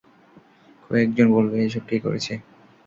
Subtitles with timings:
[0.83, 2.33] কেউ একজন বলবে এসব কে করেছে?